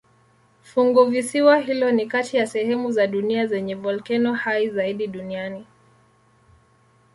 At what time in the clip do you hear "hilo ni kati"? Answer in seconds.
1.59-2.37